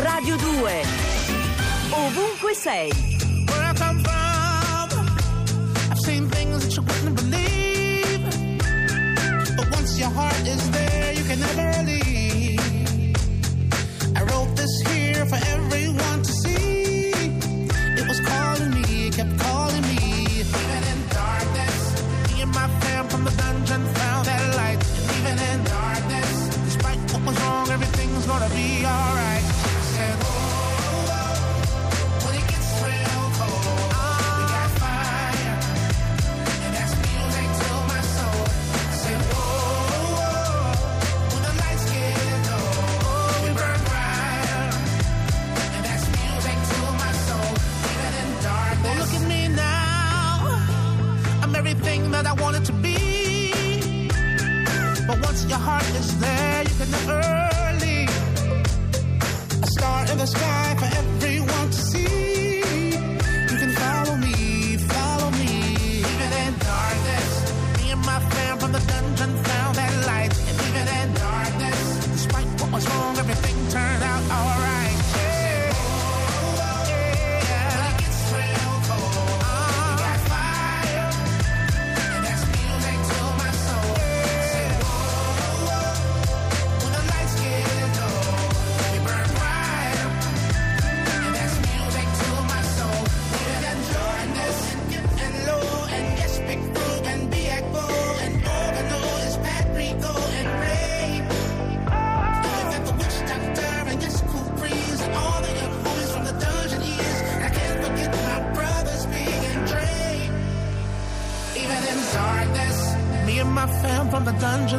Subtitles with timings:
[0.00, 0.82] Radio 2.
[1.92, 2.90] Ovunque sei.
[3.46, 5.06] Where I come from,
[5.90, 8.24] I've seen things that you wouldn't believe.
[9.56, 13.14] But once your heart is there, you can never leave.
[14.16, 16.41] I wrote this here for everyone to see.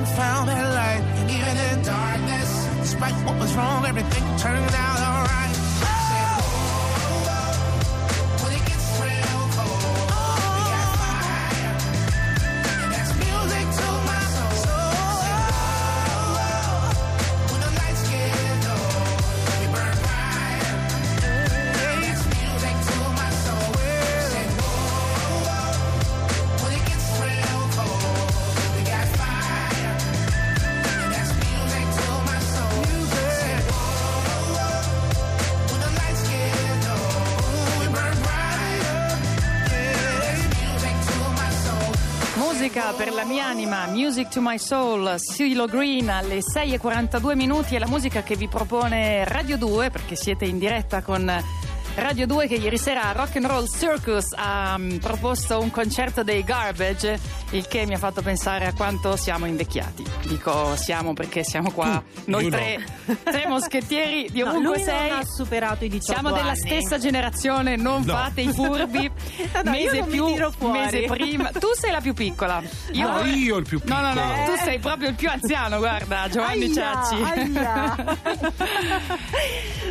[0.00, 1.02] Dungeon found that light.
[1.20, 5.19] And even in darkness, despite what was wrong, everything turned out alright.
[42.96, 47.86] Per la mia anima, Music to my soul, Silo Green alle 6.42 minuti è la
[47.86, 51.24] musica che vi propone Radio 2 perché siete in diretta con
[51.96, 56.22] Radio 2 che ieri sera a Rock and Roll Circus ha mm, proposto un concerto
[56.22, 57.18] dei Garbage,
[57.50, 60.04] il che mi ha fatto pensare a quanto siamo invecchiati.
[60.26, 62.84] Dico siamo perché siamo qua, noi io tre,
[63.22, 65.10] tre moschettieri di No, ovunque lui sei.
[65.10, 66.58] non ha superato i 18 Siamo della anni.
[66.58, 68.12] stessa generazione, non No.
[68.14, 69.10] fate i furbi.
[69.62, 70.78] No, no, io mese più, tiro fuori.
[70.78, 71.50] mese prima.
[71.50, 72.62] Tu sei la più piccola.
[72.92, 74.44] No, io il più No, no, no, piccolo.
[74.56, 77.22] tu sei proprio il più anziano, guarda, Giovanni Aia, Ciacci.
[77.22, 78.16] aia.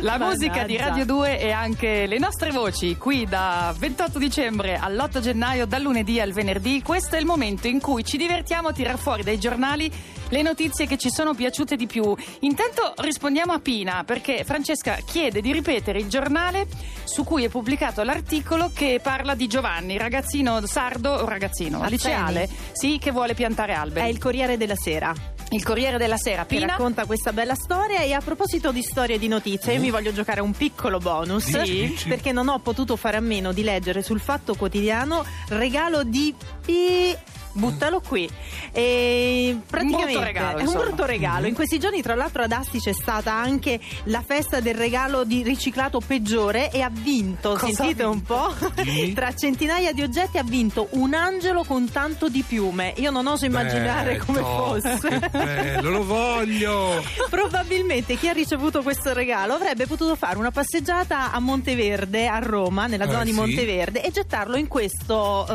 [0.00, 0.88] La musica di Mannaggia.
[0.88, 6.20] Radio 2 e anche le nostre voci qui da 28 dicembre all'8 gennaio, dal lunedì
[6.20, 6.82] al venerdì.
[6.82, 9.90] Questo è il momento in cui ci divertiamo a tirar fuori dai giornali
[10.28, 12.14] le notizie che ci sono piaciute di più.
[12.40, 16.66] Intanto rispondiamo a Pina perché Francesca chiede di ripetere il giornale
[17.04, 21.96] su cui è pubblicato l'articolo che parla di Giovanni, ragazzino sardo, ragazzino, Mazzeni.
[21.96, 24.06] liceale, sì, che vuole piantare alberi.
[24.06, 26.66] È il Corriere della Sera Il Corriere della Sera, che Pina.
[26.68, 30.12] racconta questa bella storia e a proposito di storie e di notizie io mi voglio
[30.12, 31.96] giocare un piccolo bonus Sì.
[32.08, 36.32] perché non ho potuto fare a meno di leggere sul Fatto Quotidiano regalo di
[36.64, 37.16] Pi
[37.52, 38.28] buttalo qui.
[38.72, 40.84] E praticamente brutto regalo, è un insomma.
[40.84, 41.46] brutto regalo.
[41.46, 45.42] In questi giorni, tra l'altro, ad Asti c'è stata anche la festa del regalo di
[45.42, 49.12] riciclato peggiore e ha vinto, Cosa sentite ha un po', Dimmi.
[49.14, 52.94] tra centinaia di oggetti ha vinto un angelo con tanto di piume.
[52.98, 55.18] Io non oso immaginare Beh, come fosse.
[55.30, 57.02] Bello, lo voglio.
[57.28, 62.86] Probabilmente chi ha ricevuto questo regalo avrebbe potuto fare una passeggiata a Monteverde, a Roma,
[62.86, 63.36] nella Eh, zona di sì.
[63.36, 65.46] Monteverde, e gettarlo in questo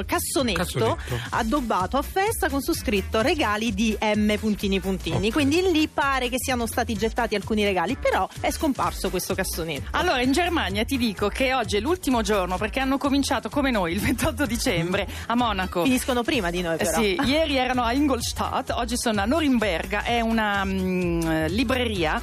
[0.00, 0.98] eh, cassonetto, Cassonetto.
[1.38, 5.28] Addobbato a festa con su scritto regali di M puntini puntini.
[5.28, 5.32] Ok.
[5.32, 9.88] Quindi lì pare che siano stati gettati alcuni regali, però è scomparso questo cassonetto.
[9.92, 13.92] Allora, in Germania ti dico che oggi è l'ultimo giorno perché hanno cominciato come noi
[13.92, 15.84] il 28 dicembre a Monaco.
[15.84, 17.00] Finiscono prima di noi, Eh però.
[17.00, 22.20] sì, ieri erano a Ingolstadt, oggi sono a Norimberga, è una mm, libreria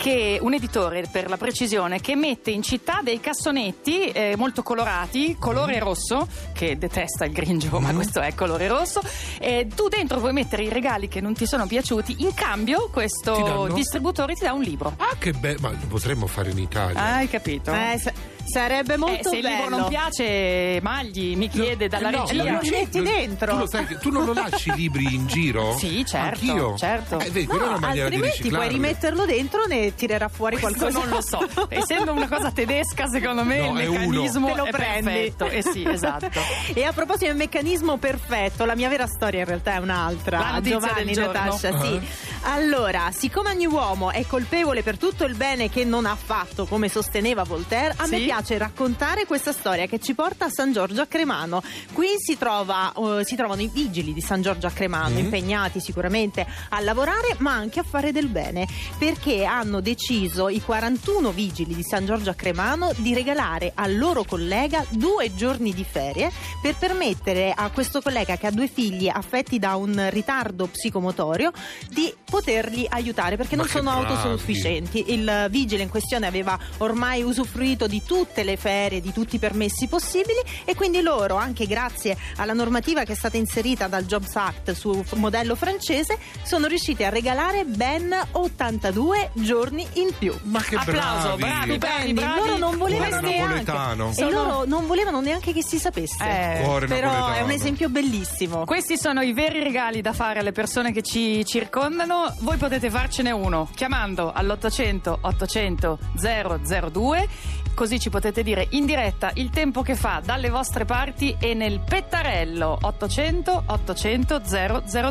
[0.00, 5.36] che un editore per la precisione che mette in città dei cassonetti eh, molto colorati,
[5.38, 5.80] colore Mm.
[5.80, 9.02] rosso, che detesta il grigio, ma questo è colore rosso.
[9.38, 12.90] E tu dentro vuoi mettere i regali che non ti sono piaciuti, in cambio Ti
[12.92, 13.74] questo danno?
[13.74, 14.94] distributore ti dà un libro.
[14.96, 15.58] Ah, che bello!
[15.60, 16.98] Ma lo potremmo fare in Italia.
[17.16, 17.70] Hai capito?
[17.72, 18.12] Eh, sa-
[18.50, 19.76] sarebbe Eh, molto se il libro bello.
[19.78, 22.52] non piace, Magli mi chiede dalla Eh, no, regia.
[22.52, 23.52] lo ci- metti dentro.
[23.52, 25.76] Tu, lo sai che- tu non lo lasci i libri in giro?
[25.78, 26.76] Sì, certo, Anch'io?
[26.76, 27.18] certo.
[27.20, 31.04] Eh, vedi, No, una maniera di altrimenti puoi rimetterlo dentro ne tirerà fuori Questo qualcosa.
[31.06, 31.38] non lo so.
[31.70, 33.98] Essendo una cosa tedesca, secondo me No, il è uno.
[34.08, 35.02] meccanismo Te lo è prendi.
[35.04, 35.44] perfetto.
[35.46, 36.28] Eh sì, esatto.
[36.74, 40.38] E a proposito del meccanismo perfetto, la mia vera storia in realtà è un'altra.
[40.52, 41.14] La Giovanni.
[41.14, 42.00] Natascia, sì.
[42.42, 46.88] Allora, siccome ogni uomo è colpevole per tutto il bene che non ha fatto, come
[46.88, 48.24] sosteneva Voltaire, a me Sì.
[48.40, 51.62] Piace raccontare questa storia che ci porta a San Giorgio a Cremano.
[51.92, 56.46] Qui si, trova, eh, si trovano i vigili di San Giorgio a Cremano, impegnati sicuramente
[56.70, 58.66] a lavorare, ma anche a fare del bene,
[58.98, 64.24] perché hanno deciso i 41 vigili di San Giorgio a Cremano di regalare al loro
[64.24, 66.32] collega due giorni di ferie
[66.62, 71.52] per permettere a questo collega che ha due figli affetti da un ritardo psicomotorio
[71.90, 74.14] di poterli aiutare perché Ma non sono bravi.
[74.14, 75.12] autosufficienti.
[75.12, 79.88] Il vigile in questione aveva ormai usufruito di tutte le ferie, di tutti i permessi
[79.88, 84.70] possibili e quindi loro, anche grazie alla normativa che è stata inserita dal Jobs Act
[84.70, 90.32] su f- modello francese, sono riusciti a regalare ben 82 giorni in più.
[90.44, 91.76] Ma che Applauso, bravi!
[91.76, 92.38] bravi, bravi, bravi.
[92.38, 94.10] Loro non volevano Cuore neanche napoletano.
[94.10, 96.22] e Sono- loro non volevano neanche che si sapesse.
[96.24, 97.44] Eh, Cuore Però è napoletano.
[97.46, 98.64] un esempio bellissimo.
[98.64, 102.32] Questi sono i veri regali da fare alle persone che ci circondano.
[102.40, 107.28] Voi potete farcene uno chiamando all'800 800 002
[107.74, 111.80] così ci potete dire in diretta il tempo che fa dalle vostre parti e nel
[111.80, 114.40] pettarello 800 800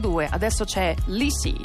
[0.00, 0.28] 002.
[0.30, 1.56] Adesso c'è Lisi.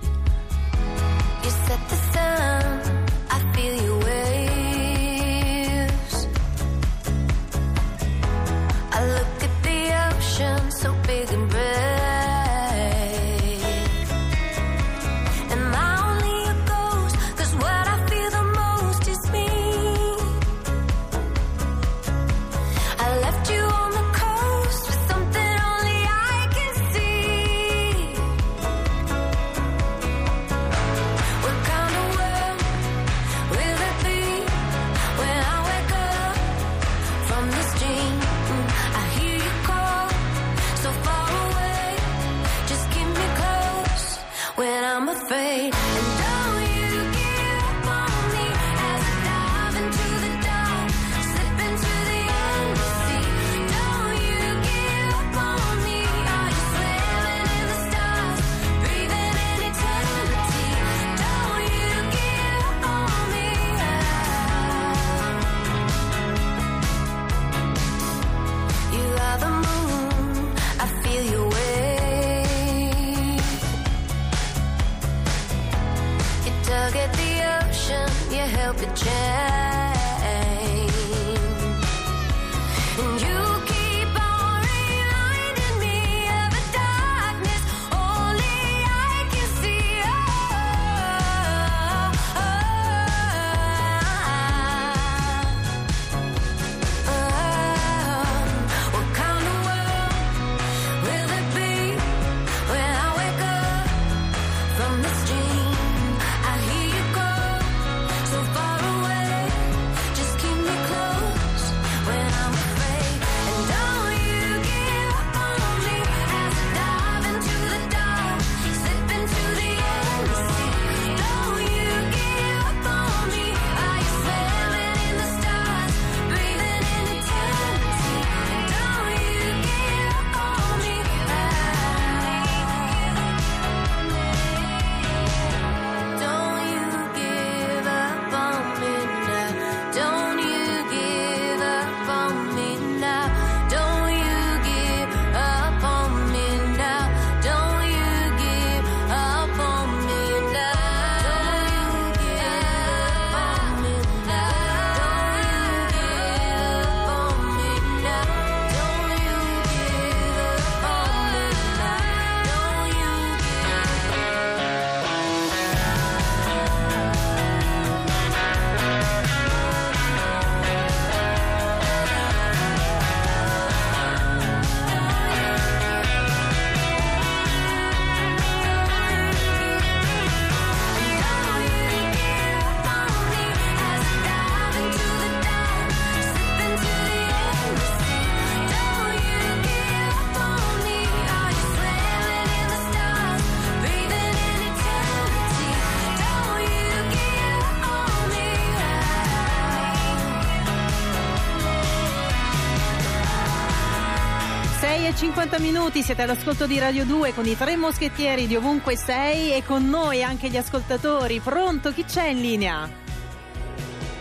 [205.24, 209.64] 50 minuti, siete all'ascolto di Radio 2 con i tre moschettieri di ovunque sei e
[209.64, 211.40] con noi anche gli ascoltatori.
[211.40, 211.94] Pronto?
[211.94, 212.90] Chi c'è in linea?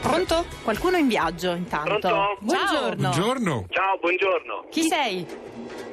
[0.00, 0.44] Pronto?
[0.62, 1.98] Qualcuno in viaggio intanto.
[1.98, 2.36] Pronto?
[2.38, 2.94] Buongiorno.
[3.10, 3.64] Buongiorno.
[3.70, 4.66] Ciao, buongiorno.
[4.70, 5.26] Chi sei?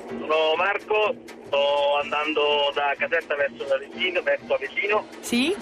[0.09, 1.15] Sono Marco,
[1.47, 5.07] sto andando da Caserta verso Avellino, verso Avellino.
[5.21, 5.55] Sì?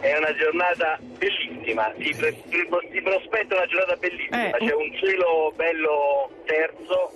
[0.00, 4.48] È una giornata bellissima, si, pre- si prospetta una giornata bellissima.
[4.48, 7.12] Eh, C'è un cielo bello terzo,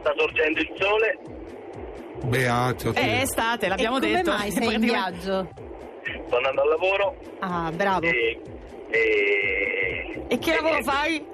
[0.00, 1.18] sta sorgendo il sole.
[2.24, 2.92] Beato.
[2.92, 3.00] te.
[3.00, 4.30] Eh, È estate, l'abbiamo e come detto.
[4.30, 5.48] mai sei in viaggio?
[6.26, 8.06] Sto andando al lavoro Ah, bravo.
[8.06, 8.40] e,
[8.90, 11.24] e- E che lavoro fai?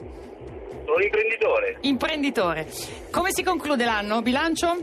[0.85, 1.79] Sono un imprenditore.
[1.81, 2.67] Imprenditore.
[3.11, 4.23] Come si conclude l'anno?
[4.23, 4.77] Bilancio?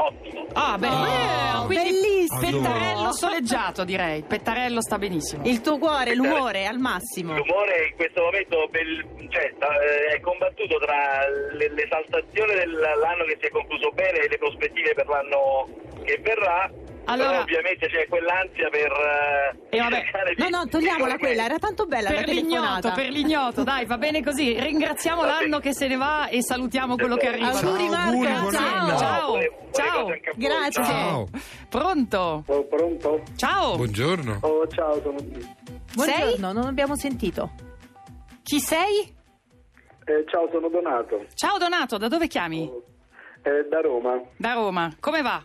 [0.00, 0.46] Ottimo.
[0.52, 2.60] Ah, beh, Oh, eh, quindi bellissimo.
[2.62, 4.22] pettarello soleggiato, direi.
[4.22, 5.44] Pettarello sta benissimo.
[5.44, 7.34] Il tuo cuore, l'umore al massimo.
[7.36, 13.46] L'umore in questo momento bel- cioè, eh, è combattuto tra le- l'esaltazione dell'anno che si
[13.46, 15.66] è concluso bene e le prospettive per l'anno
[16.04, 16.70] che verrà.
[17.10, 18.92] Allora- Però ovviamente c'è quell'ansia per
[19.70, 20.02] eh, E vabbè.
[20.36, 23.96] di- No, no, togliamola quella, era tanto bella Per la l'ignoto, per l'ignoto, dai, va
[23.98, 24.58] bene così.
[24.60, 25.40] Ringraziamo Va bene.
[25.40, 27.48] l'anno che se ne va e salutiamo quello che arriva.
[27.48, 28.98] Auguri Ciao, Marco, ciao.
[28.98, 30.06] Ciao, Buone- buone ciao.
[30.36, 30.84] Grazie.
[30.84, 31.28] Ciao.
[31.68, 32.44] Pronto?
[32.46, 33.22] Oh, pronto?
[33.36, 33.76] Ciao.
[33.76, 34.38] Buongiorno.
[34.42, 35.16] Oh, ciao, sono...
[35.94, 37.50] Buongiorno, non abbiamo sentito.
[38.42, 39.16] Chi sei?
[40.04, 42.70] eh, ciao, sono Donato, Ciao Donato, da dove chiami?
[43.42, 44.20] eh, da Roma.
[44.36, 44.94] Da Roma.
[45.00, 45.42] Come va?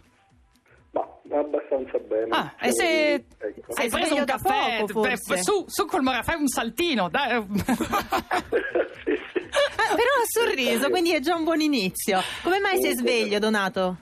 [1.33, 2.27] Abbastanza bene.
[2.29, 3.73] Ah, e se ecco.
[3.73, 4.85] hai preso un caffè?
[4.85, 5.43] poco, Beh, forse.
[5.43, 7.09] su, su col mora, fai un saltino.
[7.09, 7.41] Dai.
[7.49, 9.47] sì, sì.
[9.49, 12.21] Però ha sorriso, quindi è già un buon inizio.
[12.43, 13.97] Come mai sei sveglio, Donato?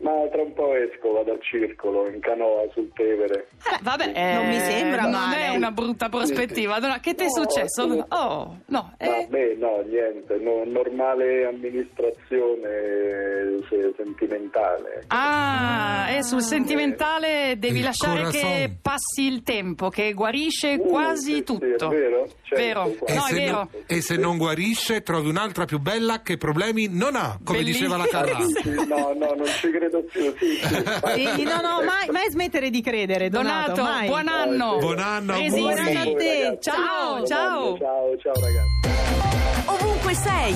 [0.00, 3.48] Ma tra un po' esco, vado al circolo, in canoa sul Tevere.
[3.64, 5.46] Beh, vabbè, Non mi eh, sembra non male.
[5.46, 6.76] è una brutta prospettiva.
[6.76, 7.82] Allora, che ti è No, successo?
[8.10, 8.94] Oh, no.
[8.96, 15.04] eh, Vabbè, no, niente, no- normale amministrazione se- sentimentale.
[15.08, 18.40] Ah, e sul sentimentale devi Il lasciare corazon.
[18.40, 21.90] che passi il tempo, che guarisce Uh, quasi sì, sì, tutto.
[21.90, 22.26] è vero?
[22.42, 22.84] Certo, Vero.
[23.04, 23.52] E, No, è se vero.
[23.56, 27.96] non, e se non guarisce, trovi un'altra più bella che problemi non ha, come Bellissimo.
[27.96, 28.38] diceva la Carrà.
[28.44, 30.34] Sì, no, no, non ci credo più.
[30.38, 31.28] Sì, sì.
[31.36, 33.72] Sì, no, no, mai, mai smettere di credere, Donato.
[33.72, 34.06] Donato, mai.
[34.08, 34.76] buon anno.
[34.78, 35.60] Buon anno, auguri.
[35.60, 36.58] Buon anno a te.
[36.60, 37.26] Ciao, Ciao.
[37.26, 37.78] ciao.
[37.78, 39.66] Ciao, ciao ragazzi.
[39.66, 40.54] Ovunque sei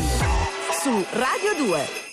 [0.80, 2.11] su Radio 2.